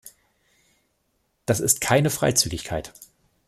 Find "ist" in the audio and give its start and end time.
1.59-1.79